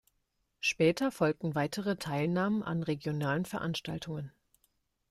[0.61, 4.31] Später folgten weitere Teilnahmen an regionalen Veranstaltungen.